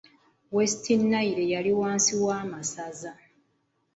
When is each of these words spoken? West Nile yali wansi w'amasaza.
West 0.55 0.85
Nile 1.11 1.43
yali 1.53 1.71
wansi 1.79 2.13
w'amasaza. 2.23 3.11